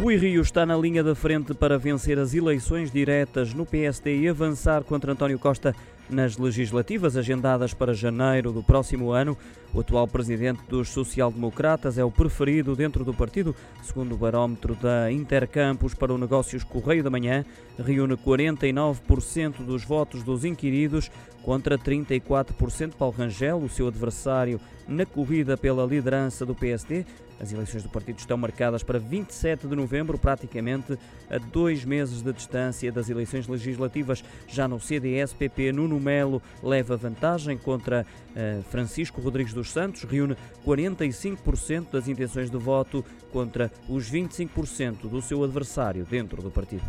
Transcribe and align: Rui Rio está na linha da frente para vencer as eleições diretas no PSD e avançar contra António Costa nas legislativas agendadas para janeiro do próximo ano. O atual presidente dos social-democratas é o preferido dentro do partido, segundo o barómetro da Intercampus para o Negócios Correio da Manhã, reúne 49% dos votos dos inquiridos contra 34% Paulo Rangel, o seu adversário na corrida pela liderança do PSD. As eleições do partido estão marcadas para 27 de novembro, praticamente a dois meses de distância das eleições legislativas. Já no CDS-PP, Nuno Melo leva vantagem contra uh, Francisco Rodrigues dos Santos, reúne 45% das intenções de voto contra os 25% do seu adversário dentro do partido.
Rui 0.00 0.16
Rio 0.16 0.42
está 0.42 0.66
na 0.66 0.76
linha 0.76 1.02
da 1.02 1.14
frente 1.14 1.54
para 1.54 1.78
vencer 1.78 2.18
as 2.18 2.34
eleições 2.34 2.90
diretas 2.90 3.54
no 3.54 3.64
PSD 3.64 4.20
e 4.20 4.28
avançar 4.28 4.82
contra 4.82 5.12
António 5.12 5.38
Costa 5.38 5.74
nas 6.08 6.36
legislativas 6.36 7.16
agendadas 7.16 7.72
para 7.72 7.94
janeiro 7.94 8.52
do 8.52 8.62
próximo 8.62 9.10
ano. 9.10 9.36
O 9.72 9.80
atual 9.80 10.06
presidente 10.06 10.60
dos 10.68 10.90
social-democratas 10.90 11.98
é 11.98 12.04
o 12.04 12.10
preferido 12.10 12.76
dentro 12.76 13.04
do 13.04 13.12
partido, 13.12 13.54
segundo 13.82 14.14
o 14.14 14.18
barómetro 14.18 14.74
da 14.76 15.10
Intercampus 15.10 15.94
para 15.94 16.14
o 16.14 16.18
Negócios 16.18 16.62
Correio 16.62 17.02
da 17.02 17.10
Manhã, 17.10 17.44
reúne 17.78 18.16
49% 18.16 19.64
dos 19.64 19.84
votos 19.84 20.22
dos 20.22 20.44
inquiridos 20.44 21.10
contra 21.42 21.76
34% 21.76 22.94
Paulo 22.94 23.14
Rangel, 23.16 23.58
o 23.58 23.68
seu 23.68 23.88
adversário 23.88 24.60
na 24.86 25.04
corrida 25.04 25.56
pela 25.56 25.84
liderança 25.84 26.46
do 26.46 26.54
PSD. 26.54 27.04
As 27.40 27.52
eleições 27.52 27.82
do 27.82 27.88
partido 27.88 28.18
estão 28.18 28.36
marcadas 28.36 28.82
para 28.82 28.98
27 28.98 29.66
de 29.66 29.74
novembro, 29.74 30.16
praticamente 30.16 30.96
a 31.28 31.36
dois 31.38 31.84
meses 31.84 32.22
de 32.22 32.32
distância 32.32 32.92
das 32.92 33.10
eleições 33.10 33.48
legislativas. 33.48 34.22
Já 34.46 34.68
no 34.68 34.78
CDS-PP, 34.78 35.72
Nuno 35.94 36.00
Melo 36.00 36.42
leva 36.62 36.96
vantagem 36.96 37.56
contra 37.56 38.04
uh, 38.04 38.62
Francisco 38.64 39.20
Rodrigues 39.20 39.52
dos 39.52 39.70
Santos, 39.70 40.02
reúne 40.02 40.36
45% 40.66 41.90
das 41.92 42.08
intenções 42.08 42.50
de 42.50 42.58
voto 42.58 43.04
contra 43.32 43.70
os 43.88 44.10
25% 44.10 45.08
do 45.08 45.22
seu 45.22 45.42
adversário 45.44 46.04
dentro 46.04 46.42
do 46.42 46.50
partido. 46.50 46.84